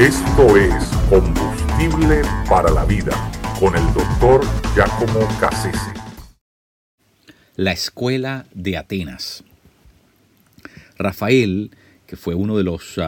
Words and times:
Esto 0.00 0.56
es 0.56 0.72
Combustible 1.10 2.22
para 2.48 2.70
la 2.70 2.86
Vida 2.86 3.12
con 3.60 3.76
el 3.76 3.84
doctor 3.92 4.40
Giacomo 4.74 5.28
Cassese. 5.38 5.92
La 7.56 7.72
Escuela 7.72 8.46
de 8.54 8.78
Atenas. 8.78 9.44
Rafael, 10.96 11.70
que 12.06 12.16
fue 12.16 12.34
uno 12.34 12.56
de 12.56 12.64
los 12.64 12.98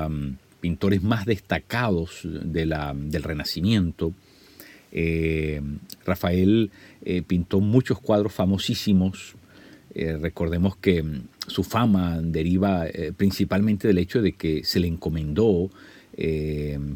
pintores 0.61 1.03
más 1.03 1.25
destacados 1.25 2.21
de 2.25 2.67
la, 2.67 2.93
del 2.95 3.23
Renacimiento, 3.23 4.13
eh, 4.93 5.63
Rafael 6.05 6.71
eh, 7.07 7.23
pintó 7.23 7.61
muchos 7.61 8.01
cuadros 8.01 8.35
famosísimos. 8.35 9.35
Eh, 9.95 10.19
recordemos 10.21 10.77
que 10.77 11.03
mm, 11.03 11.23
su 11.47 11.65
fama 11.65 12.21
deriva 12.21 12.85
principalmente 13.17 13.89
del 13.89 13.97
hecho 13.97 14.21
de 14.21 14.33
que 14.33 14.63
se 14.65 14.79
le 14.79 14.89
encomendó 14.89 15.71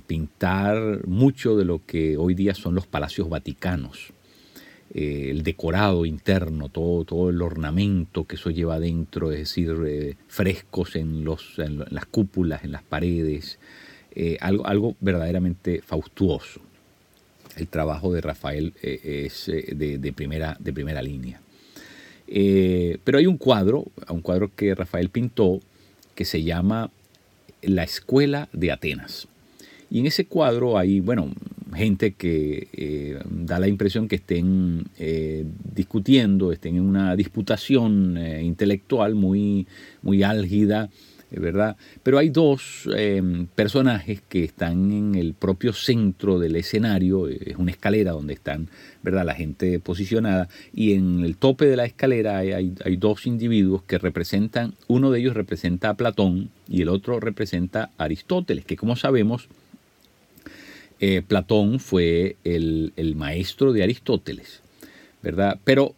pintar 0.07 1.07
mucho 1.07 1.57
de 1.57 1.65
lo 1.65 1.81
que 1.87 2.17
hoy 2.17 2.35
día 2.35 2.55
son 2.55 2.75
los 2.75 2.87
palacios 2.87 3.29
vaticanos. 3.29 4.13
el 4.95 5.43
decorado 5.43 6.07
interno, 6.07 6.69
todo, 6.69 7.05
todo 7.05 7.31
el 7.31 7.43
ornamento 7.43 8.25
que 8.25 8.37
eso 8.37 8.51
lleva 8.51 8.75
adentro, 8.77 9.33
es 9.33 9.39
decir, 9.39 10.17
frescos 10.29 10.97
en, 10.97 11.25
los, 11.25 11.59
en, 11.59 11.85
las 11.91 12.07
cúpulas, 12.07 12.65
en 12.65 12.73
las 12.73 12.83
paredes, 12.83 13.59
algo, 14.41 14.67
algo 14.67 14.97
verdaderamente 15.01 15.83
faustuoso 15.83 16.61
el 17.57 17.69
trabajo 17.69 18.13
de 18.13 18.21
Rafael 18.21 18.75
eh, 18.83 19.25
es 19.27 19.49
eh, 19.49 19.75
de, 19.75 20.13
primera, 20.13 20.57
de 20.61 20.73
primera 20.73 21.03
línea. 21.03 21.41
Eh, 22.29 22.99
pero 23.05 23.19
hay 23.19 23.27
un 23.27 23.39
cuadro, 23.39 23.87
un 24.09 24.21
cuadro 24.21 24.51
que 24.55 24.75
Rafael 24.75 25.09
pintó, 25.09 25.61
que 26.15 26.25
se 26.25 26.43
llama 26.43 26.91
La 27.67 27.85
Escuela 27.85 28.49
de 28.53 28.73
Atenas. 28.73 29.29
Y 29.91 30.01
en 30.01 30.07
ese 30.07 30.27
cuadro 30.27 30.79
hay, 30.79 31.01
bueno, 31.01 31.31
gente 31.75 32.13
que 32.13 33.19
da 33.29 33.59
la 33.59 33.69
impresión 33.69 34.09
que 34.09 34.17
estén 34.17 34.87
discutiendo, 35.75 36.53
estén 36.53 36.77
en 36.77 36.83
una 36.83 37.15
disputación 37.15 38.19
intelectual 38.43 39.15
muy, 39.15 39.67
muy 40.03 40.23
álgida 40.23 40.91
¿verdad? 41.41 41.77
Pero 42.03 42.19
hay 42.19 42.31
dos 42.31 42.89
em, 42.97 43.47
personajes 43.47 44.23
que 44.29 44.45
están 44.45 44.93
en 44.93 45.15
el 45.15 45.35
propio 45.35 45.73
centro 45.73 46.39
del 46.39 46.57
escenario, 46.57 47.29
es 47.29 47.57
una 47.57 47.71
escalera 47.71 48.13
donde 48.13 48.35
están, 48.35 48.69
¿verdad? 49.03 49.25
La 49.25 49.35
gente 49.35 49.79
posicionada 49.81 50.49
y 50.75 50.95
en 50.95 51.25
el 51.25 51.37
tope 51.37 51.67
de 51.67 51.77
la 51.77 51.85
escalera 51.85 52.39
hay, 52.39 52.75
dos 52.97 53.27
individuos 53.27 53.83
que 53.83 53.99
representan, 53.99 54.75
uno 54.89 55.11
de 55.11 55.21
ellos 55.21 55.35
representa 55.35 55.91
a 55.91 55.95
Platón 55.95 56.51
y 56.69 56.83
el 56.83 56.89
otro 56.89 57.21
representa 57.21 57.91
a 57.99 58.05
Aristóteles, 58.05 58.65
que 58.65 58.77
como 58.77 58.97
sabemos, 58.97 59.49
eh, 61.01 61.23
Platón 61.27 61.79
fue 61.79 62.37
el, 62.45 62.93
el 62.97 63.17
maestro 63.17 63.73
de 63.73 63.83
Aristóteles, 63.83 64.61
¿verdad? 65.23 65.59
Pero 65.65 65.95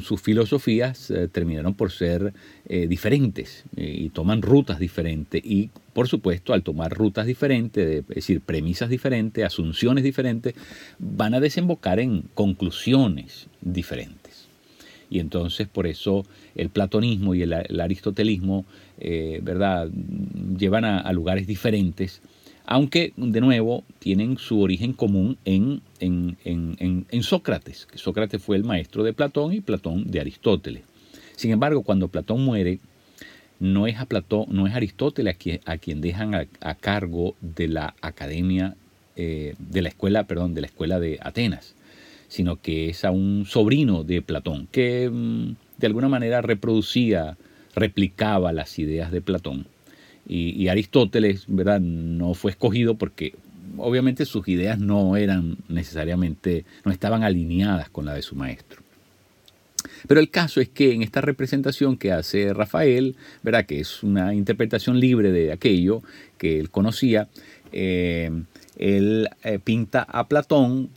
sus 0.00 0.20
filosofías 0.20 1.10
eh, 1.10 1.28
terminaron 1.28 1.74
por 1.74 1.90
ser 1.90 2.32
eh, 2.66 2.86
diferentes 2.86 3.64
eh, 3.76 3.94
y 4.00 4.08
toman 4.10 4.42
rutas 4.42 4.78
diferentes 4.78 5.42
y 5.44 5.70
por 5.92 6.08
supuesto 6.08 6.52
al 6.52 6.62
tomar 6.62 6.92
rutas 6.92 7.26
diferentes, 7.26 8.04
es 8.08 8.14
decir, 8.14 8.40
premisas 8.40 8.88
diferentes, 8.88 9.44
asunciones 9.44 10.04
diferentes, 10.04 10.54
van 10.98 11.34
a 11.34 11.40
desembocar 11.40 12.00
en 12.00 12.24
conclusiones 12.34 13.48
diferentes. 13.60 14.48
Y 15.10 15.20
entonces 15.20 15.68
por 15.68 15.86
eso 15.86 16.24
el 16.54 16.70
platonismo 16.70 17.34
y 17.34 17.42
el, 17.42 17.80
aristotelismo, 17.80 18.64
¿verdad?, 19.42 19.90
llevan 20.56 20.86
a 20.86 21.12
lugares 21.12 21.46
diferentes 21.46 22.22
aunque 22.64 23.12
de 23.16 23.40
nuevo 23.40 23.84
tienen 23.98 24.38
su 24.38 24.60
origen 24.60 24.92
común 24.92 25.38
en, 25.44 25.82
Sócrates, 27.22 27.88
Sócrates 27.94 28.42
fue 28.42 28.56
el 28.56 28.64
maestro 28.64 29.02
de 29.02 29.12
Platón 29.12 29.52
y 29.52 29.60
Platón 29.60 30.10
de 30.10 30.20
Aristóteles. 30.20 30.82
Sin 31.36 31.50
embargo, 31.50 31.82
cuando 31.82 32.08
Platón 32.08 32.44
muere, 32.44 32.78
no 33.58 33.86
es 33.86 33.98
a 33.98 34.06
Platón, 34.06 34.46
no 34.50 34.66
es 34.66 34.74
Aristóteles 34.74 35.34
a 35.34 35.38
quien, 35.38 35.60
a 35.64 35.76
quien 35.78 36.00
dejan 36.00 36.34
a, 36.34 36.74
cargo 36.74 37.34
de 37.40 37.68
la 37.68 37.94
academia, 38.00 38.76
eh, 39.16 39.54
de 39.58 39.82
la 39.82 39.88
escuela, 39.88 40.24
perdón, 40.24 40.54
de 40.54 40.62
la 40.62 40.66
escuela 40.66 40.98
de 40.98 41.18
Atenas, 41.22 41.74
sino 42.28 42.60
que 42.60 42.88
es 42.88 43.04
a 43.04 43.10
un 43.10 43.44
sobrino 43.46 44.04
de 44.04 44.22
Platón, 44.22 44.68
que 44.70 45.10
mm, 45.10 45.54
de 45.78 45.86
alguna 45.86 46.08
manera 46.08 46.42
reproducía, 46.42 47.36
replicaba 47.74 48.52
las 48.52 48.78
ideas 48.78 49.10
de 49.10 49.20
Platón 49.20 49.66
y, 50.26 50.68
Aristóteles, 50.68 51.44
¿verdad? 51.48 51.80
No 51.80 52.34
fue 52.34 52.52
escogido 52.52 52.94
porque 52.94 53.34
obviamente 53.76 54.24
sus 54.24 54.46
ideas 54.48 54.78
no 54.78 55.16
eran 55.16 55.56
necesariamente, 55.68 56.64
no 56.84 56.92
estaban 56.92 57.22
alineadas 57.22 57.88
con 57.90 58.06
la 58.06 58.14
de 58.14 58.22
su 58.22 58.36
maestro. 58.36 58.82
Pero 60.06 60.20
el 60.20 60.30
caso 60.30 60.60
es 60.60 60.68
que 60.68 60.92
en 60.92 61.02
esta 61.02 61.20
representación 61.20 61.96
que 61.96 62.12
hace 62.12 62.54
Rafael, 62.54 63.16
¿verdad? 63.42 63.66
que 63.66 63.80
es 63.80 64.02
una 64.02 64.34
interpretación 64.34 65.00
libre 65.00 65.32
de 65.32 65.52
aquello 65.52 66.02
que 66.38 66.60
él 66.60 66.70
conocía, 66.70 67.28
eh, 67.72 68.30
él 68.76 69.28
eh, 69.42 69.58
pinta 69.58 70.02
a 70.02 70.28
Platón 70.28 70.90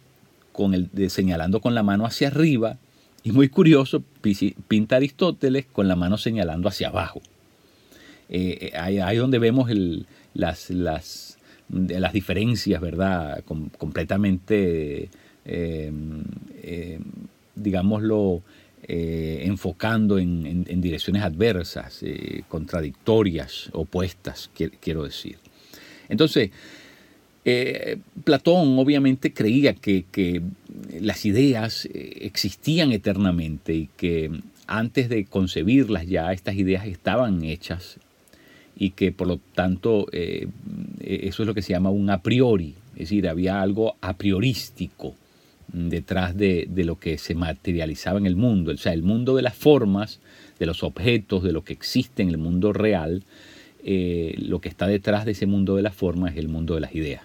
señalando 1.09 1.59
con 1.59 1.75
la 1.75 1.83
mano 1.83 2.05
hacia 2.05 2.29
arriba 2.29 2.77
y 3.23 3.31
muy 3.31 3.49
curioso, 3.49 4.03
pinta 4.67 4.95
a 4.95 4.97
Aristóteles 4.97 5.65
con 5.65 5.87
la 5.87 5.95
mano 5.95 6.17
señalando 6.17 6.69
hacia 6.69 6.89
abajo. 6.89 7.21
Eh, 8.29 8.71
ahí, 8.75 9.17
donde 9.17 9.39
vemos 9.39 9.69
las, 10.33 10.69
las, 10.69 11.37
diferencias, 12.13 12.81
¿verdad? 12.81 13.43
completamente, 13.77 15.09
eh, 15.45 15.91
eh, 16.63 16.99
digámoslo, 17.55 18.41
enfocando 18.87 20.19
en, 20.19 20.81
direcciones 20.81 21.23
adversas, 21.23 22.03
contradictorias, 22.47 23.69
opuestas, 23.73 24.51
quiero 24.79 25.03
decir. 25.03 25.37
Entonces, 26.07 26.51
Platón 28.23 28.77
obviamente 28.77 29.33
creía 29.33 29.73
que, 29.73 30.05
que, 30.11 30.41
las 30.99 31.25
ideas 31.25 31.87
existían 31.93 32.91
eternamente 32.91 33.73
y 33.73 33.89
que 33.97 34.29
antes 34.67 35.09
de 35.09 35.25
concebirlas 35.25 36.07
ya 36.07 36.31
estas 36.31 36.55
ideas 36.55 36.85
estaban 36.85 37.43
hechas 37.43 37.99
y 38.77 38.91
que 38.91 39.11
por 39.11 39.27
lo 39.27 39.39
tanto 39.53 40.07
eh, 40.11 40.47
eso 40.99 41.43
es 41.43 41.47
lo 41.47 41.53
que 41.53 41.61
se 41.61 41.73
llama 41.73 41.89
un 41.89 42.09
a 42.09 42.21
priori, 42.21 42.75
es 42.93 43.09
decir, 43.09 43.27
había 43.27 43.61
algo 43.61 43.95
a 44.01 44.17
priorístico 44.17 45.15
detrás 45.71 46.37
de, 46.37 46.67
lo 46.75 46.97
que 46.97 47.17
se 47.17 47.35
materializaba 47.35 48.19
en 48.19 48.25
el 48.25 48.35
mundo, 48.35 48.71
o 48.71 48.77
sea, 48.77 48.93
el 48.93 49.03
mundo 49.03 49.35
de 49.35 49.41
las 49.41 49.55
formas, 49.55 50.19
de 50.59 50.65
los 50.65 50.83
objetos, 50.83 51.43
de 51.43 51.51
lo 51.51 51.63
que 51.63 51.73
existe 51.73 52.21
en 52.21 52.29
el 52.29 52.37
mundo 52.37 52.71
real, 52.71 53.23
eh, 53.83 54.35
lo 54.37 54.61
que 54.61 54.69
está 54.69 54.87
detrás 54.87 55.25
de 55.25 55.31
ese 55.31 55.45
mundo 55.45 55.75
de 55.75 55.81
las 55.81 55.95
formas 55.95 56.33
es 56.33 56.37
el 56.37 56.47
mundo 56.47 56.75
de 56.75 56.81
las 56.81 56.95
ideas. 56.95 57.23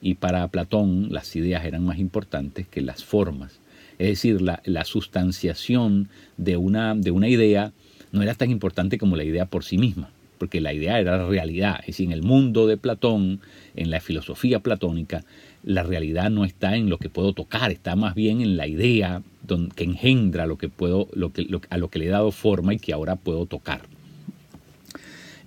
Y 0.00 0.14
para 0.14 0.46
Platón 0.48 1.08
las 1.10 1.34
ideas 1.34 1.64
eran 1.64 1.84
más 1.84 1.98
importantes 1.98 2.68
que 2.68 2.80
las 2.80 3.04
formas. 3.04 3.58
Es 3.98 4.08
decir, 4.08 4.42
la, 4.42 4.60
la 4.64 4.84
sustanciación 4.84 6.08
de 6.36 6.56
una, 6.56 6.94
de 6.94 7.10
una 7.10 7.28
idea 7.28 7.72
no 8.12 8.22
era 8.22 8.34
tan 8.34 8.50
importante 8.50 8.98
como 8.98 9.16
la 9.16 9.24
idea 9.24 9.46
por 9.46 9.64
sí 9.64 9.78
misma 9.78 10.10
porque 10.44 10.60
la 10.60 10.74
idea 10.74 11.00
era 11.00 11.16
la 11.16 11.26
realidad. 11.26 11.76
Es 11.80 11.86
decir, 11.86 12.04
en 12.04 12.12
el 12.12 12.22
mundo 12.22 12.66
de 12.66 12.76
Platón, 12.76 13.40
en 13.76 13.88
la 13.88 13.98
filosofía 14.00 14.60
platónica, 14.60 15.24
la 15.62 15.82
realidad 15.82 16.30
no 16.30 16.44
está 16.44 16.76
en 16.76 16.90
lo 16.90 16.98
que 16.98 17.08
puedo 17.08 17.32
tocar, 17.32 17.70
está 17.72 17.96
más 17.96 18.14
bien 18.14 18.42
en 18.42 18.58
la 18.58 18.66
idea 18.66 19.22
que 19.74 19.84
engendra 19.84 20.44
lo 20.44 20.58
que 20.58 20.68
puedo, 20.68 21.08
lo 21.14 21.32
que, 21.32 21.46
a 21.70 21.78
lo 21.78 21.88
que 21.88 21.98
le 21.98 22.08
he 22.08 22.08
dado 22.10 22.30
forma 22.30 22.74
y 22.74 22.78
que 22.78 22.92
ahora 22.92 23.16
puedo 23.16 23.46
tocar. 23.46 23.86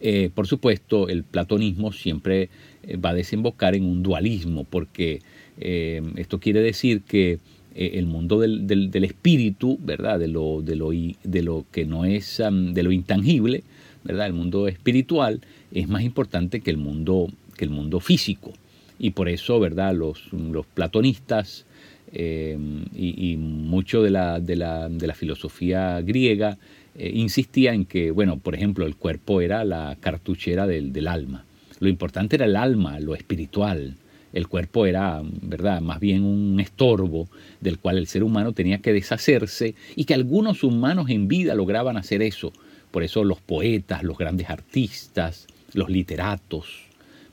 Eh, 0.01 0.31
por 0.33 0.47
supuesto, 0.47 1.09
el 1.09 1.23
platonismo 1.23 1.91
siempre 1.91 2.49
eh, 2.81 2.97
va 2.97 3.11
a 3.11 3.13
desembocar 3.13 3.75
en 3.75 3.83
un 3.83 4.01
dualismo, 4.01 4.63
porque 4.63 5.21
eh, 5.59 6.01
esto 6.15 6.39
quiere 6.39 6.61
decir 6.61 7.03
que 7.03 7.37
el 7.75 8.07
mundo 8.07 8.39
del, 8.39 9.03
espíritu, 9.03 9.77
¿verdad? 9.79 10.17
De 10.17 10.27
lo, 10.27 10.63
de 10.63 10.75
lo, 10.75 10.89
de 10.89 11.43
lo 11.43 11.65
que 11.71 11.85
no 11.85 12.03
es, 12.05 12.41
de 12.41 12.81
lo 12.81 12.91
intangible, 12.91 13.63
el 14.07 14.33
mundo 14.33 14.67
espiritual 14.67 15.41
es 15.71 15.87
más 15.87 16.03
importante 16.03 16.61
que 16.61 16.71
el 16.71 16.77
mundo, 16.77 17.27
que 17.55 17.65
el 17.65 17.71
mundo 17.71 17.99
físico. 17.99 18.53
Y 18.99 19.11
por 19.11 19.29
eso, 19.29 19.59
¿verdad? 19.59 19.93
Los, 19.93 20.31
los 20.33 20.65
platonistas 20.65 21.65
eh, 22.13 22.57
y, 22.95 23.37
mucho 23.37 24.01
de 24.01 24.09
la, 24.09 24.39
de 24.39 24.55
la, 24.55 24.89
de 24.89 25.07
la 25.07 25.13
filosofía 25.13 26.01
griega 26.01 26.57
eh, 26.95 27.11
insistía 27.13 27.73
en 27.73 27.85
que, 27.85 28.11
bueno, 28.11 28.39
por 28.39 28.55
ejemplo, 28.55 28.85
el 28.85 28.95
cuerpo 28.95 29.41
era 29.41 29.63
la 29.63 29.97
cartuchera 29.99 30.65
del, 30.65 30.93
del 30.93 31.07
alma. 31.07 31.45
Lo 31.79 31.89
importante 31.89 32.37
era 32.37 32.45
el 32.45 32.55
alma, 32.55 32.99
lo 32.99 33.13
espiritual. 33.13 33.95
El 34.33 34.47
cuerpo 34.47 34.85
era, 34.85 35.21
¿verdad?, 35.41 35.81
más 35.81 35.99
bien 35.99 36.23
un 36.23 36.59
estorbo 36.59 37.27
del 37.61 37.77
cual 37.77 37.97
el 37.97 38.07
ser 38.07 38.23
humano 38.23 38.51
tenía 38.51 38.79
que 38.79 38.93
deshacerse 38.93 39.75
y 39.95 40.05
que 40.05 40.13
algunos 40.13 40.63
humanos 40.63 41.09
en 41.09 41.27
vida 41.27 41.55
lograban 41.55 41.97
hacer 41.97 42.21
eso, 42.21 42.51
por 42.91 43.03
eso 43.03 43.23
los 43.23 43.41
poetas, 43.41 44.03
los 44.03 44.17
grandes 44.17 44.49
artistas, 44.49 45.47
los 45.73 45.89
literatos 45.89 46.87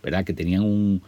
¿verdad? 0.04 0.24
que 0.24 0.34
tenían 0.34 0.62
un, 0.62 1.02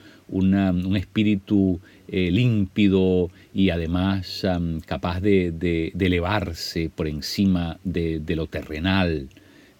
espíritu 0.96 1.80
eh, 2.08 2.30
límpido 2.30 3.30
y 3.54 3.70
además 3.70 4.46
capaz 4.86 5.20
de, 5.20 5.92
elevarse 5.98 6.90
por 6.94 7.06
encima 7.06 7.78
de, 7.84 8.22
lo 8.34 8.46
terrenal, 8.46 9.28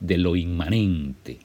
de 0.01 0.19
lo 0.19 0.37
inmanente. 0.37 1.39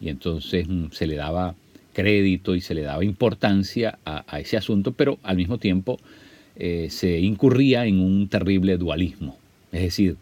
Y 0.00 0.10
entonces 0.10 0.68
mm, 0.68 0.86
se 0.92 1.06
le 1.06 1.16
daba 1.16 1.54
crédito 1.94 2.54
y 2.54 2.60
se 2.60 2.74
le 2.74 2.82
daba 2.82 3.02
importancia 3.02 3.98
a, 4.04 4.38
ese 4.38 4.58
asunto, 4.58 4.92
pero 4.92 5.18
al 5.22 5.38
mismo 5.38 5.56
tiempo 5.56 5.98
eh, 6.56 6.88
se 6.90 7.18
incurría 7.20 7.86
en 7.86 8.00
un 8.00 8.28
terrible 8.28 8.76
dualismo. 8.76 9.38
Es 9.72 9.80
decir, 9.80 10.16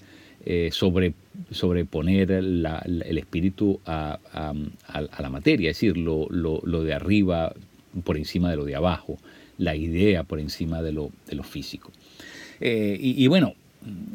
eh, 0.47 0.69
sobre, 0.73 1.15
sobreponer 1.51 2.31
el 2.31 3.19
espíritu 3.19 3.81
a, 3.87 4.19
la 5.19 5.31
materia, 5.31 5.71
es 5.71 5.77
decir, 5.77 5.97
lo, 5.97 6.29
de 6.85 6.93
arriba 6.93 7.55
por 8.05 8.19
encima 8.19 8.51
de 8.51 8.57
lo 8.57 8.67
de 8.67 8.75
abajo, 8.75 9.17
la 9.57 9.75
idea 9.75 10.25
por 10.25 10.41
encima 10.41 10.83
de 10.83 10.93
lo, 10.93 11.11
de 11.27 11.37
lo 11.37 11.45
físico. 11.45 11.91
Eh, 12.61 12.99
y, 13.01 13.27
bueno, 13.27 13.55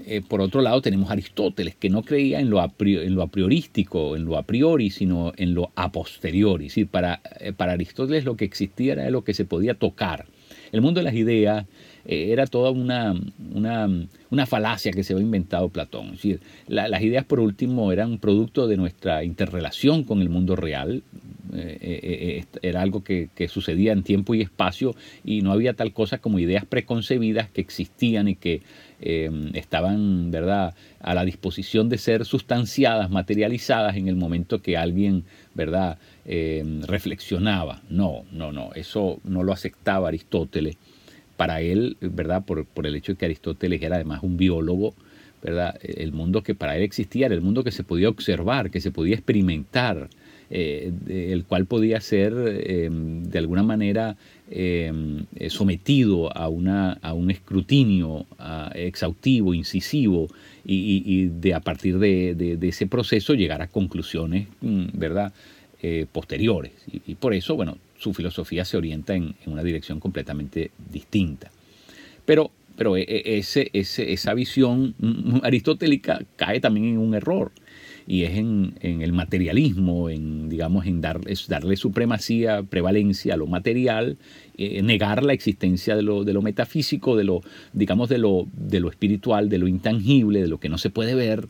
eh, 0.05 0.21
por 0.21 0.41
otro 0.41 0.61
lado 0.61 0.83
tenemos 0.83 1.09
Aristóteles, 1.09 1.75
que 1.75 1.89
no 1.89 2.03
creía 2.03 2.39
en 2.39 2.51
lo, 2.51 2.61
a 2.61 2.71
en 2.77 3.15
lo 3.15 3.23
a 3.23 3.27
priorístico, 3.27 4.15
en 4.15 4.25
lo 4.25 4.37
a 4.37 4.43
priori, 4.43 4.91
sino 4.91 5.33
en 5.35 5.55
lo 5.55 5.71
a 5.73 5.91
posteriori. 5.91 6.69
Para, 6.85 7.21
para 7.57 7.71
Aristóteles 7.71 8.25
lo 8.25 8.37
que 8.37 8.45
existía 8.45 8.93
era 8.93 9.09
lo 9.09 9.23
que 9.23 9.33
se 9.33 9.45
podía 9.45 9.73
tocar. 9.73 10.27
El 10.71 10.81
mundo 10.81 10.99
de 10.99 11.05
las 11.05 11.15
ideas 11.15 11.65
eh, 12.05 12.31
era 12.31 12.47
toda 12.47 12.71
una, 12.71 13.15
una, 13.53 14.45
falacia 14.45 14.91
que 14.91 15.03
se 15.03 15.13
había 15.13 15.25
inventado 15.25 15.69
Platón. 15.69 16.07
Es 16.07 16.11
decir, 16.13 16.39
las 16.67 17.01
ideas, 17.01 17.25
por 17.25 17.39
último, 17.39 17.91
eran 17.91 18.19
producto 18.19 18.67
de 18.67 18.77
nuestra 18.77 19.23
interrelación 19.23 20.03
con 20.03 20.21
el 20.21 20.29
mundo 20.29 20.55
real. 20.55 21.03
Eh, 21.51 21.77
eh, 21.81 22.45
era 22.61 22.81
algo 22.81 23.03
que, 23.03 23.29
sucedía 23.47 23.91
en 23.91 24.03
tiempo 24.03 24.35
y 24.35 24.41
espacio 24.41 24.95
y 25.23 25.41
no 25.41 25.51
había 25.51 25.73
tal 25.73 25.93
cosa 25.93 26.19
como 26.19 26.37
ideas 26.37 26.63
preconcebidas 26.65 27.49
que 27.49 27.61
existían 27.61 28.27
y 28.27 28.35
que 28.35 28.61
estaban 28.99 30.29
verdad 30.29 30.75
a 30.99 31.13
la 31.15 31.23
disposición 31.23 31.87
de 31.87 31.97
ser 31.97 32.25
sustanciadas 32.25 33.09
materializadas 33.09 33.95
en 33.95 34.09
el 34.09 34.17
momento 34.17 34.61
que 34.61 34.75
alguien 34.75 35.23
verdad 35.55 35.97
reflexionaba 36.25 37.81
no 37.89 38.25
no 38.33 38.51
no 38.51 38.73
eso 38.73 39.21
no 39.23 39.41
lo 39.41 39.53
aceptaba 39.53 40.09
Aristóteles 40.09 40.75
para 41.39 41.61
él, 41.61 41.95
¿verdad? 42.01 42.43
Por, 42.43 42.67
el 42.85 42.95
hecho 42.95 43.13
de 43.13 43.17
que 43.17 43.23
Aristóteles 43.23 43.81
era 43.81 43.95
además 43.95 44.23
un 44.23 44.35
biólogo, 44.35 44.93
¿verdad? 45.41 45.79
El 45.81 46.11
mundo 46.11 46.43
que 46.43 46.53
para 46.53 46.75
él 46.75 46.83
existía 46.83 47.27
era 47.27 47.35
el 47.35 47.39
mundo 47.39 47.63
que 47.63 47.71
se 47.71 47.85
podía 47.85 48.09
observar, 48.09 48.69
que 48.69 48.81
se 48.81 48.91
podía 48.91 49.15
experimentar, 49.15 50.09
eh, 50.49 50.91
el 51.07 51.45
cual 51.45 51.65
podía 51.65 52.01
ser 52.01 52.33
em, 52.65 53.23
de 53.23 53.39
alguna 53.39 53.63
manera 53.63 54.17
em, 54.51 55.27
sometido 55.47 56.35
a, 56.35 56.49
una, 56.49 56.99
a 57.01 57.13
un 57.13 57.31
escrutinio 57.31 58.25
exhaustivo, 58.75 59.53
incisivo, 59.53 60.27
y, 60.65 61.27
de 61.27 61.53
a 61.53 61.61
partir 61.61 61.99
de, 61.99 62.57
ese 62.63 62.85
proceso 62.85 63.33
llegar 63.33 63.61
a 63.61 63.67
conclusiones, 63.67 64.49
mm, 64.59 64.87
¿verdad? 64.91 65.31
Eh, 65.81 66.05
posteriores. 66.11 66.73
y, 66.91 67.15
por 67.15 67.33
eso, 67.33 67.55
bueno, 67.55 67.77
su 67.99 68.13
filosofía 68.13 68.65
se 68.65 68.77
orienta 68.77 69.13
en, 69.13 69.35
una 69.45 69.63
dirección 69.63 69.99
completamente 69.99 70.71
distinta. 70.91 71.51
Pero, 72.25 72.51
pero 72.75 72.97
e, 72.97 73.01
e, 73.01 73.37
ese, 73.37 73.69
esa 73.73 74.33
visión 74.33 74.95
aristotélica 75.43 76.21
cae 76.35 76.59
también 76.59 76.87
en 76.87 76.97
un 76.97 77.13
error 77.13 77.51
y 78.09 78.23
es 78.23 78.39
en, 78.39 78.73
el 78.81 79.13
materialismo, 79.13 80.09
en, 80.09 80.49
digamos, 80.49 80.87
en 80.87 80.99
darle 80.99 81.75
supremacía, 81.75 82.63
prevalencia 82.63 83.35
a 83.35 83.37
lo 83.37 83.45
material, 83.45 84.17
eh, 84.57 84.81
negar 84.81 85.23
la 85.23 85.33
existencia 85.33 85.95
de 85.95 86.01
lo, 86.01 86.23
de 86.23 86.33
lo, 86.33 86.41
metafísico, 86.41 87.15
de 87.15 87.23
lo, 87.23 87.43
digamos, 87.71 88.09
de 88.09 88.17
lo, 88.17 88.47
de 88.53 88.79
lo 88.79 88.89
espiritual, 88.89 89.47
de 89.47 89.59
lo 89.59 89.67
intangible, 89.67 90.41
de 90.41 90.47
lo 90.47 90.59
que 90.59 90.69
no 90.69 90.79
se 90.79 90.89
puede 90.89 91.13
ver. 91.13 91.47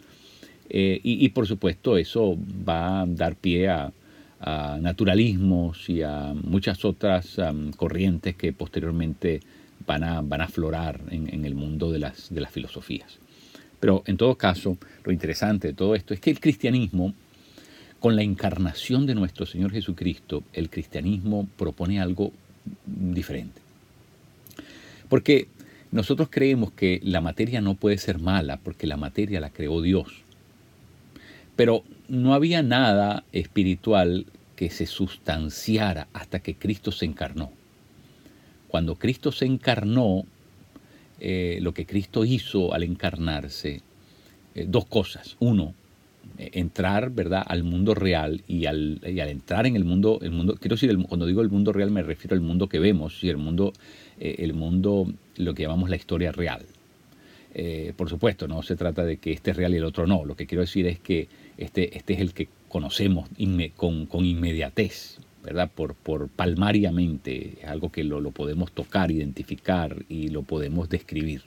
Eh, 0.69 1.00
y, 1.01 1.30
por 1.30 1.48
supuesto 1.48 1.98
eso 1.98 2.38
va 2.68 3.01
a 3.01 3.06
dar 3.07 3.36
pie 3.38 3.69
a, 3.69 3.94
a 4.41 4.77
naturalismos 4.81 5.89
y 5.89 6.01
a 6.01 6.33
muchas 6.33 6.86
otras 6.86 7.38
corrientes 7.75 8.36
que 8.36 8.53
posteriormente 8.53 9.41
van 9.86 10.03
a, 10.03 10.21
van 10.21 10.41
a 10.41 10.45
aflorar 10.45 11.01
en, 11.09 11.45
el 11.45 11.56
mundo 11.56 11.91
de 11.91 12.00
las, 12.00 12.33
de 12.33 12.41
las 12.41 12.51
filosofías. 12.51 13.18
Pero 13.80 14.03
en 14.06 14.18
todo 14.18 14.36
caso, 14.36 14.77
lo 15.03 15.12
interesante 15.12 15.69
de 15.69 15.74
todo 15.74 15.95
esto 15.95 16.13
es 16.13 16.19
que 16.19 16.30
el 16.30 16.39
cristianismo, 16.39 17.13
con 18.00 18.15
la 18.15 18.24
encarnación 18.24 19.06
de 19.06 19.15
nuestro 19.15 19.45
Señor 19.45 19.71
Jesucristo, 19.71 20.44
el 20.53 20.69
cristianismo 20.69 21.47
propone 21.57 22.00
algo 22.00 22.31
diferente. 22.86 23.62
Porque 25.07 25.47
nosotros 25.91 26.30
creemos 26.30 26.71
que 26.71 27.00
la 27.03 27.19
materia 27.19 27.62
no 27.62 27.74
puede 27.74 27.97
ser 27.97 28.19
mala, 28.19 28.57
porque 28.57 28.88
la 28.88 28.97
materia 28.97 29.39
la 29.39 29.50
creó 29.50 29.81
Dios. 29.81 30.24
Pero 31.56 31.83
no 32.09 32.33
había 32.33 32.63
nada 32.63 33.23
espiritual 33.31 34.25
que 34.56 34.69
se 34.69 34.88
sustanciara 34.88 36.07
hasta 36.11 36.39
que 36.39 36.56
Cristo 36.56 36.91
se 36.91 37.06
encarnó. 37.06 37.51
Cuando 38.67 38.95
Cristo 38.95 39.31
se 39.31 39.45
encarnó, 39.45 40.25
eh, 41.19 41.59
lo 41.61 41.73
que 41.73 41.85
Cristo 41.85 42.25
hizo 42.25 42.73
al 42.73 42.83
encarnarse, 42.83 43.81
eh, 44.56 44.65
dos 44.67 44.85
cosas. 44.85 45.38
Uno, 45.39 45.73
eh, 46.38 46.50
entrar 46.53 47.11
¿verdad? 47.11 47.44
al 47.45 47.63
mundo 47.63 47.94
real 47.94 48.44
y 48.47 48.65
al, 48.65 49.00
entrar 49.03 49.67
en 49.67 49.75
el 49.75 49.85
mundo, 49.85 50.19
el 50.21 50.31
mundo 50.31 50.55
quiero 50.59 50.75
decir, 50.75 50.97
cuando 51.07 51.25
digo 51.25 51.41
el 51.41 51.50
mundo 51.50 51.71
real 51.73 51.91
me 51.91 52.03
refiero 52.03 52.35
al 52.35 52.41
mundo 52.41 52.67
que 52.67 52.79
vemos, 52.79 53.23
y 53.23 53.29
el 53.29 53.38
mundo, 53.38 53.73
el 54.19 54.53
mundo, 54.53 55.12
lo 55.38 55.53
que 55.53 55.63
llamamos 55.63 55.89
la 55.89 55.95
historia 55.95 56.31
real. 56.31 56.65
Por 57.96 58.10
supuesto, 58.10 58.48
no 58.48 58.62
se 58.63 58.75
trata 58.75 59.04
de 59.04 59.18
que 59.18 59.31
este 59.31 59.51
es 59.51 59.57
real 59.57 59.74
y 59.74 59.78
el 59.78 59.86
otro 59.86 60.07
no. 60.07 60.24
Lo 60.25 60.36
que 60.36 60.46
quiero 60.46 60.62
decir 60.62 60.86
es 60.88 61.00
que 61.00 61.28
este, 61.57 61.98
este 61.98 62.13
es 62.13 62.19
el 62.19 62.34
que 62.34 62.48
conocemos 62.69 63.28
con, 63.75 64.06
con, 64.06 64.25
inmediatez, 64.25 65.18
¿verdad? 65.44 65.69
Por, 65.74 65.96
por 65.96 66.30
palmariamente, 66.30 67.57
es 67.62 67.68
algo 67.68 67.92
que 67.92 68.04
lo, 68.04 68.31
podemos 68.31 68.72
tocar, 68.72 69.12
identificar 69.12 70.06
y 70.07 70.30
lo 70.30 70.44
podemos 70.44 70.88
describir. 70.88 71.42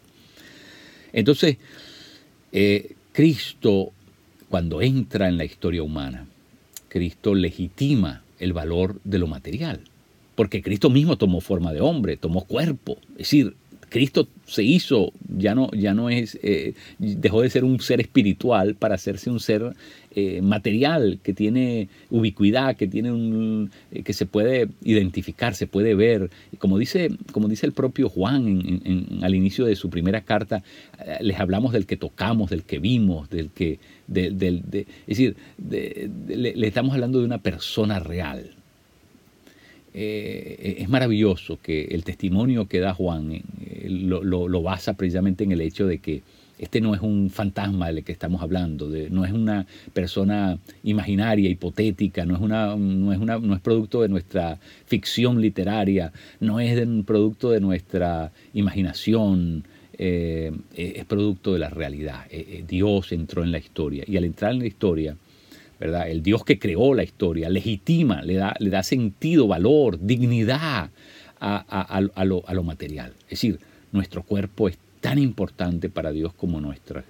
Entonces, 1.13 1.57
eh, 2.53 2.95
Cristo, 3.13 3.93
cuando 4.49 4.83
entra 4.83 5.29
en 5.29 5.39
la 5.39 5.45
historia 5.45 5.83
humana, 5.83 6.27
Cristo 6.89 7.35
legitima 7.35 8.23
el 8.39 8.53
valor 8.53 9.01
de 9.05 9.19
lo 9.19 9.27
material, 9.27 9.81
porque 10.35 10.63
Cristo 10.63 10.91
mismo 10.91 11.17
tomó 11.17 11.41
forma 11.41 11.73
de 11.73 11.81
hombre, 11.81 12.17
tomó 12.17 12.45
cuerpo, 12.45 12.99
es 13.13 13.19
decir, 13.19 13.55
Cristo 13.93 14.27
se 14.47 14.63
hizo, 14.63 15.13
ya 15.29 15.55
no, 15.55 15.71
ya 15.73 15.93
no 15.93 16.09
es, 16.09 16.39
eh, 16.43 16.73
dejó 16.99 17.43
de 17.43 17.51
ser 17.51 17.63
un 17.63 17.79
ser 17.79 18.01
espiritual 18.01 18.75
para 18.75 18.95
hacerse 18.95 19.29
un 19.29 19.39
ser 19.39 19.75
eh, 20.15 20.41
material 20.41 21.21
que 21.23 21.35
tiene 21.35 21.91
ubicuidad, 22.09 22.75
que 22.77 22.89
tiene 22.89 23.13
un, 23.13 23.71
eh, 23.91 24.03
que 24.03 24.15
se 24.15 24.25
puede 24.25 24.69
identificar, 24.83 25.55
se 25.55 25.67
puede 25.67 25.95
ver. 25.95 26.31
Como 26.59 26.79
dice, 26.79 27.11
como 27.33 27.49
dice 27.49 27.67
el 27.67 27.73
propio 27.73 28.09
Juan 28.09 29.21
al 29.23 29.35
inicio 29.35 29.67
de 29.67 29.77
su 29.77 29.91
primera 29.91 30.23
carta, 30.23 30.63
les 31.21 31.39
hablamos 31.39 31.75
del 31.75 31.85
que 31.85 31.99
tocamos, 31.99 32.49
del 32.49 32.63
que 32.63 32.79
vimos, 32.79 33.29
del 33.29 33.51
que, 33.51 33.79
del, 34.07 34.43
es 35.07 35.07
decir, 35.07 35.37
le 35.69 36.67
estamos 36.67 36.95
hablando 36.95 37.19
de 37.19 37.27
una 37.27 37.43
persona 37.43 38.01
real 38.01 38.57
eh, 39.95 40.77
es 40.79 40.89
maravilloso 40.89 41.59
que 41.63 41.85
el 41.85 42.03
testimonio 42.03 42.67
que 42.67 42.81
da 42.81 42.95
Juan 42.95 43.33
eh, 43.33 43.87
lo, 43.89 44.63
basa 44.63 44.95
precisamente 44.95 45.45
en 45.45 45.53
el 45.53 45.61
hecho 45.61 45.87
de 45.87 45.99
que 45.99 46.23
este 46.59 46.81
no 46.81 46.95
es 46.95 47.03
un 47.03 47.29
fantasma 47.29 47.89
del 47.89 48.05
que 48.05 48.13
estamos 48.13 48.41
hablando, 48.41 48.89
no 49.11 49.25
es 49.25 49.33
una 49.33 49.67
persona 49.93 50.59
imaginaria, 50.85 51.51
hipotética, 51.51 52.25
no 52.25 52.37
es, 52.37 52.41
una, 52.41 52.77
no, 52.77 53.13
es 53.13 53.19
una, 53.19 53.39
no 53.39 53.55
es 53.55 53.61
producto 53.61 54.01
de 54.03 54.09
nuestra 54.09 54.59
ficción 54.87 55.41
literaria, 55.41 56.13
no 56.39 56.61
es 56.61 56.81
un 56.87 57.03
producto 57.03 57.51
de 57.51 57.61
nuestra 57.61 58.31
imaginación, 58.55 59.65
eh, 59.99 60.53
es 60.77 61.05
producto 61.05 61.53
de 61.53 61.59
la 61.59 61.69
realidad. 61.69 62.27
Dios 62.69 63.11
entró 63.11 63.43
en 63.43 63.51
la 63.51 63.59
historia 63.59 64.05
y 64.07 64.17
al 64.17 64.25
entrar 64.25 64.53
en 64.53 64.61
la 64.61 64.67
historia, 64.67 65.17
el 65.83 66.23
Dios 66.23 66.45
que 66.45 66.59
creó 66.59 66.95
la 66.95 67.03
historia, 67.03 67.49
legitima, 67.49 68.23
le 68.23 68.35
da, 68.35 68.83
sentido, 68.83 69.49
valor, 69.49 69.99
dignidad 70.01 70.91
a, 71.41 72.25
lo, 72.25 72.63
material. 72.63 73.13
Es 73.25 73.31
decir, 73.31 73.59
nuestro 73.91 74.23
cuerpo 74.23 74.69
es 74.69 74.79
tan 75.01 75.19
importante 75.19 75.89
para 75.89 76.13
Dios 76.13 76.33
como 76.35 76.61
nuestra, 76.61 77.05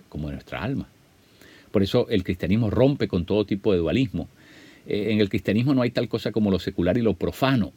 alma. 0.53 0.89
Por 1.71 1.83
eso 1.83 2.09
el 2.09 2.25
cristianismo 2.25 2.71
rompe 2.71 3.09
con 3.09 3.25
todo 3.25 3.45
tipo 3.45 3.73
de 3.73 3.79
dualismo. 3.79 4.29
Eh, 4.87 5.09
en 5.11 5.21
el 5.21 5.29
cristianismo 5.29 5.75
no 5.75 5.83
hay 5.83 5.91
tal 5.91 6.09
cosa 6.09 6.33
como 6.33 6.51
lo 6.51 6.59
secular 6.59 6.97
y 6.99 7.03
lo 7.03 7.15
profano. 7.15 7.73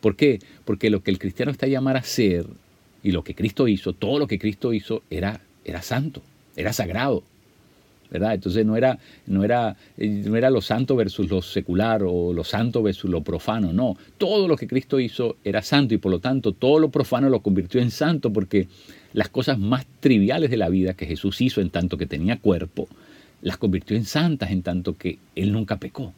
¿Por 0.00 0.16
qué? 0.16 0.40
Porque 0.64 0.90
lo 0.90 1.02
que 1.02 1.10
el 1.10 1.18
cristiano 1.18 1.50
está 1.50 1.66
llamado 1.66 1.98
a 1.98 2.02
ser 2.02 2.46
y 3.02 3.12
lo 3.12 3.22
que 3.22 3.34
Cristo 3.34 3.68
hizo, 3.68 3.92
todo 3.92 4.18
lo 4.18 4.26
que 4.26 4.38
Cristo 4.38 4.72
hizo 4.72 5.02
era 5.10 5.40
santo, 5.82 6.22
era 6.56 6.72
sagrado. 6.72 7.22
Entonces 8.14 8.64
no 8.64 8.76
era, 8.76 8.98
no 9.26 9.44
era, 9.44 9.76
no 9.96 10.36
era 10.36 10.50
lo 10.50 10.60
santo 10.60 10.96
versus 10.96 11.28
lo 11.28 11.42
secular 11.42 12.02
o 12.04 12.32
lo 12.32 12.44
santo 12.44 12.82
versus 12.82 13.10
lo 13.10 13.22
profano, 13.22 13.72
no. 13.72 13.96
Todo 14.18 14.46
lo 14.46 14.56
que 14.56 14.66
Cristo 14.66 15.00
hizo 15.00 15.36
era 15.44 15.62
santo 15.62 15.94
y 15.94 15.98
por 15.98 16.12
lo 16.12 16.20
tanto 16.20 16.52
todo 16.52 16.78
lo 16.78 16.90
profano 16.90 17.28
lo 17.28 17.40
convirtió 17.40 17.80
en 17.80 17.90
santo 17.90 18.32
porque 18.32 18.68
las 19.12 19.28
cosas 19.28 19.58
más 19.58 19.86
triviales 20.00 20.50
de 20.50 20.56
la 20.56 20.68
vida 20.68 20.94
que 20.94 21.06
Jesús 21.06 21.40
hizo 21.40 21.60
en 21.60 21.70
tanto 21.70 21.96
que 21.96 22.06
tenía 22.06 22.38
cuerpo, 22.38 22.88
las 23.42 23.56
convirtió 23.56 23.96
en 23.96 24.04
santas 24.04 24.50
en 24.50 24.62
tanto 24.62 24.96
que 24.96 25.18
Él 25.34 25.52
nunca 25.52 25.76
pecó. 25.76 26.12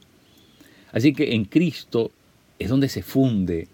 Así 0.93 1.12
que 1.12 1.35
en 1.35 1.45
Cristo 1.45 2.11
es 2.59 2.69
donde 2.69 2.88
se 2.88 3.03
funde 3.03 3.69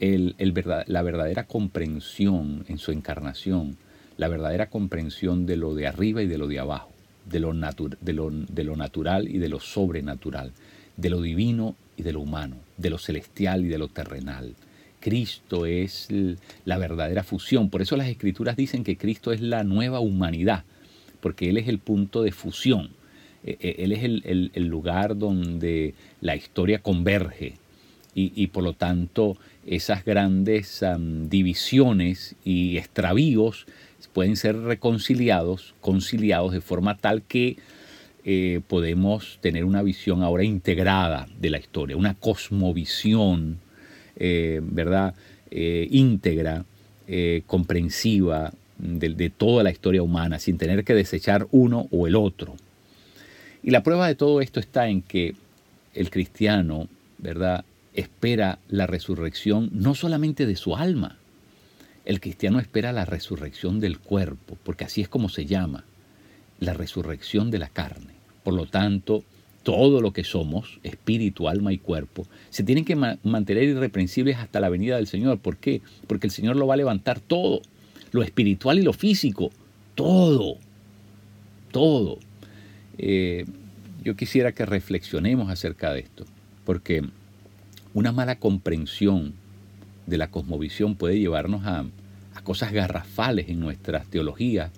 la 0.00 1.02
verdadera 1.02 1.44
comprensión 1.44 2.64
en 2.68 2.78
su 2.78 2.92
encarnación, 2.92 3.76
la 4.16 4.28
verdadera 4.28 4.68
comprensión 4.68 5.46
de 5.46 5.56
lo 5.56 5.74
de 5.74 5.86
arriba 5.86 6.22
y 6.22 6.26
de 6.26 6.38
lo 6.38 6.46
de 6.46 6.58
abajo, 6.58 6.92
de 7.28 7.40
lo, 7.40 7.52
de 7.52 8.12
lo, 8.12 8.30
de 8.30 8.64
lo 8.64 8.76
natural 8.76 9.28
y 9.28 9.38
de 9.38 9.48
lo 9.48 9.60
sobrenatural, 9.60 10.52
de 10.96 11.10
lo 11.10 11.20
divino 11.20 11.76
y 11.96 12.02
de 12.02 12.12
lo 12.12 12.20
humano, 12.20 12.56
de 12.76 12.90
lo 12.90 12.98
celestial 12.98 13.64
y 13.64 13.68
de 13.68 13.78
lo 13.78 13.88
terrenal. 13.88 14.54
Cristo 15.00 15.66
es 15.66 16.08
la 16.64 16.78
verdadera 16.78 17.22
fusión. 17.22 17.70
Por 17.70 17.82
eso 17.82 17.96
las 17.96 18.08
escrituras 18.08 18.56
dicen 18.56 18.84
que 18.84 18.96
Cristo 18.96 19.32
es 19.32 19.40
la 19.40 19.64
nueva 19.64 20.00
humanidad, 20.00 20.64
porque 21.20 21.50
Él 21.50 21.56
es 21.56 21.68
el 21.68 21.78
punto 21.78 22.22
de 22.22 22.32
fusión. 22.32 22.90
E, 23.44 23.56
e, 23.60 23.84
él 23.84 23.92
es 23.92 24.02
el, 24.02 24.66
lugar 24.66 25.16
donde 25.16 25.94
la 26.20 26.34
historia 26.34 26.80
converge 26.80 27.54
y, 28.14 28.48
por 28.48 28.64
lo 28.64 28.72
tanto 28.72 29.36
esas 29.66 30.04
grandes 30.04 30.82
divisiones 31.28 32.36
y 32.44 32.78
extravíos 32.78 33.66
pueden 34.18 34.34
ser 34.34 34.56
reconciliados, 34.56 35.76
conciliados 35.80 36.52
de 36.52 36.60
forma 36.60 36.96
tal 36.96 37.22
que 37.22 37.56
eh, 38.24 38.60
podemos 38.66 39.38
tener 39.40 39.64
una 39.64 39.80
visión 39.80 40.24
ahora 40.24 40.42
integrada 40.42 41.28
de 41.38 41.50
la 41.50 41.58
historia, 41.58 41.96
una 41.96 42.14
cosmovisión, 42.14 43.58
eh, 44.16 44.60
¿verdad? 44.60 45.14
Eh, 45.52 45.86
íntegra, 45.92 46.64
comprensiva 47.46 48.52
de, 48.76 49.10
de 49.10 49.30
toda 49.30 49.62
la 49.62 49.70
historia 49.70 50.02
humana, 50.02 50.40
sin 50.40 50.58
tener 50.58 50.82
que 50.82 50.94
desechar 50.94 51.46
uno 51.52 51.86
o 51.92 52.08
el 52.08 52.16
otro. 52.16 52.56
Y 53.62 53.70
la 53.70 53.84
prueba 53.84 54.08
de 54.08 54.16
todo 54.16 54.40
esto 54.40 54.58
está 54.58 54.88
en 54.88 55.00
que 55.00 55.36
el 55.94 56.10
cristiano, 56.10 56.88
¿verdad?, 57.18 57.64
espera 57.94 58.58
la 58.68 58.86
resurrección 58.86 59.70
no 59.72 59.94
solamente 59.94 60.46
de 60.46 60.56
su 60.56 60.76
alma, 60.76 61.18
el 62.04 62.20
cristiano 62.20 62.58
espera 62.58 62.92
la 62.92 63.04
resurrección 63.04 63.80
del 63.80 63.98
cuerpo, 63.98 64.56
porque 64.62 64.84
así 64.84 65.02
es 65.02 65.08
como 65.08 65.28
se 65.28 65.44
llama, 65.44 65.84
la 66.58 66.72
resurrección 66.72 67.50
de 67.50 67.58
la 67.58 67.68
carne. 67.68 68.14
Por 68.42 68.54
lo 68.54 68.66
tanto, 68.66 69.24
todo 69.62 70.00
lo 70.00 70.14
que 70.14 70.24
somos, 70.24 70.80
espíritu, 70.82 71.48
alma 71.48 71.72
y 71.72 71.78
cuerpo, 71.78 72.26
se 72.48 72.62
tienen 72.62 72.86
que 72.86 72.96
mantener 72.96 73.64
irreprensibles 73.64 74.38
hasta 74.38 74.60
la 74.60 74.70
venida 74.70 74.96
del 74.96 75.06
Señor. 75.06 75.40
¿Por 75.40 75.58
qué? 75.58 75.82
Porque 76.06 76.26
el 76.26 76.30
Señor 76.30 76.56
lo 76.56 76.66
va 76.66 76.74
a 76.74 76.78
levantar 76.78 77.20
todo, 77.20 77.60
lo 78.12 78.22
espiritual 78.22 78.78
y 78.78 78.82
lo 78.82 78.94
físico, 78.94 79.50
todo, 79.94 80.56
todo. 81.70 82.18
Eh, 82.96 83.44
yo 84.02 84.16
quisiera 84.16 84.52
que 84.52 84.64
reflexionemos 84.64 85.50
acerca 85.50 85.92
de 85.92 86.00
esto, 86.00 86.24
porque 86.64 87.04
una 87.98 88.12
mala 88.12 88.38
comprensión 88.38 89.34
de 90.06 90.18
la 90.18 90.30
cosmovisión 90.30 90.94
puede 90.94 91.18
llevarnos 91.18 91.66
a, 91.66 91.84
cosas 92.44 92.72
garrafales 92.72 93.48
en 93.48 93.58
nuestras 93.58 94.06
teologías 94.06 94.70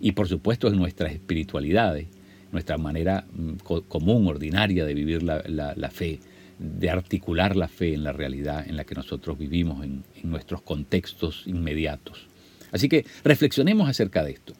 y 0.00 0.12
por 0.12 0.28
supuesto 0.28 0.68
en 0.68 0.76
nuestras 0.76 1.12
espiritualidades, 1.12 2.06
nuestra 2.52 2.78
manera 2.78 3.26
mm, 3.32 3.54
común, 3.88 4.28
ordinaria 4.28 4.86
de 4.86 4.94
vivir 4.94 5.24
la, 5.24 5.90
fe, 5.90 6.20
de 6.58 6.88
articular 6.88 7.56
la 7.56 7.66
fe 7.66 7.92
en 7.92 8.04
la 8.04 8.12
realidad 8.12 8.66
en 8.66 8.76
la 8.76 8.84
que 8.84 8.94
nosotros 8.94 9.36
vivimos, 9.36 9.84
en 9.84 10.04
nuestros 10.22 10.62
contextos 10.62 11.42
inmediatos. 11.46 12.28
Así 12.70 12.88
que 12.88 13.04
reflexionemos 13.24 13.90
acerca 13.90 14.22
de 14.22 14.30
esto. 14.30 14.54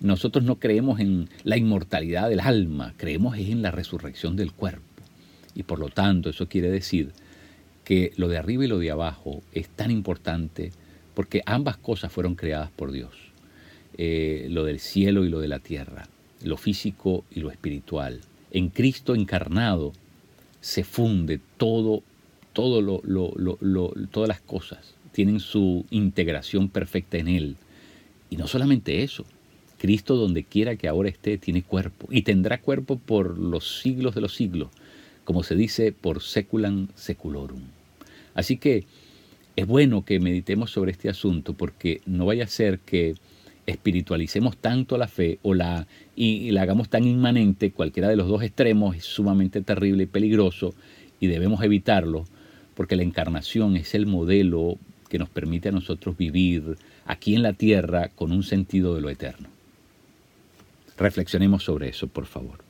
Nosotros 0.00 0.44
no 0.44 0.56
creemos 0.56 0.98
en 0.98 1.30
la 1.44 1.56
inmortalidad 1.56 2.28
del 2.28 2.40
alma, 2.40 2.94
creemos 2.96 3.38
en 3.38 3.62
la 3.62 3.70
resurrección 3.70 4.34
del 4.34 4.52
cuerpo. 4.52 4.89
Y 5.54 5.64
por 5.64 5.78
lo 5.78 5.88
tanto, 5.88 6.30
eso 6.30 6.48
quiere 6.48 6.70
decir 6.70 7.12
que 7.84 8.12
lo 8.16 8.28
de 8.28 8.38
arriba 8.38 8.64
y 8.64 8.68
lo 8.68 8.78
de 8.78 8.90
abajo 8.90 9.42
es 9.52 9.68
tan 9.68 9.90
importante 9.90 10.72
porque 11.14 11.42
ambas 11.46 11.76
cosas 11.76 12.12
fueron 12.12 12.34
creadas 12.34 12.70
por 12.70 12.92
Dios. 12.92 13.12
Eh, 13.98 14.46
lo 14.50 14.64
del 14.64 14.80
cielo 14.80 15.24
y 15.24 15.28
lo 15.28 15.40
de 15.40 15.48
la 15.48 15.58
tierra, 15.58 16.08
lo 16.42 16.56
físico 16.56 17.24
y 17.30 17.40
lo 17.40 17.50
espiritual. 17.50 18.20
En 18.50 18.68
Cristo 18.68 19.14
encarnado 19.14 19.92
se 20.60 20.84
funde 20.84 21.40
todo, 21.56 22.02
todo 22.52 22.80
lo, 22.80 23.02
todas 24.10 24.28
las 24.28 24.40
cosas. 24.40 24.94
Tienen 25.12 25.40
su 25.40 25.84
integración 25.90 26.68
perfecta 26.68 27.18
en 27.18 27.28
Él. 27.28 27.56
Y 28.30 28.36
no 28.36 28.46
solamente 28.46 29.02
eso, 29.02 29.24
Cristo 29.78 30.16
donde 30.16 30.44
quiera 30.44 30.76
que 30.76 30.88
ahora 30.88 31.08
esté 31.08 31.38
tiene 31.38 31.62
cuerpo 31.62 32.06
y 32.10 32.22
tendrá 32.22 32.60
cuerpo 32.60 32.96
por 32.96 33.38
los 33.38 33.80
siglos 33.80 34.14
de 34.14 34.20
los 34.20 34.34
siglos, 34.34 34.68
como 35.30 35.44
se 35.44 35.54
dice 35.54 35.92
por 35.92 36.22
seculam 36.22 36.88
seculorum. 36.96 37.60
Así 38.34 38.56
que 38.56 38.84
es 39.54 39.64
bueno 39.64 40.04
que 40.04 40.18
meditemos 40.18 40.72
sobre 40.72 40.90
este 40.90 41.08
asunto 41.08 41.54
porque 41.54 42.00
no 42.04 42.26
vaya 42.26 42.42
a 42.42 42.48
ser 42.48 42.80
que 42.80 43.14
espiritualicemos 43.64 44.56
tanto 44.56 44.98
la 44.98 45.06
fe 45.06 45.38
o 45.42 45.54
la 45.54 45.86
y, 46.16 46.50
la 46.50 46.62
hagamos 46.62 46.88
tan 46.88 47.04
inmanente, 47.04 47.70
cualquiera 47.70 48.08
de 48.08 48.16
los 48.16 48.26
dos 48.26 48.42
extremos 48.42 48.96
es 48.96 49.04
sumamente 49.04 49.62
terrible 49.62 50.02
y 50.02 50.06
peligroso 50.06 50.74
y 51.20 51.28
debemos 51.28 51.62
evitarlo 51.62 52.24
porque 52.74 52.96
la 52.96 53.04
encarnación 53.04 53.76
es 53.76 53.94
el 53.94 54.06
modelo 54.06 54.78
que 55.08 55.20
nos 55.20 55.28
permite 55.28 55.68
a 55.68 55.72
nosotros 55.72 56.16
vivir 56.16 56.76
aquí 57.06 57.36
en 57.36 57.44
la 57.44 57.52
tierra 57.52 58.08
con 58.08 58.32
un 58.32 58.42
sentido 58.42 58.96
de 58.96 59.00
lo 59.00 59.10
eterno. 59.10 59.48
Reflexionemos 60.98 61.62
sobre 61.62 61.88
eso, 61.88 62.08
por 62.08 62.26
favor. 62.26 62.69